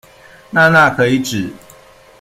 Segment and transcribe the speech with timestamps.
[0.49, 1.53] 娜娜可以指：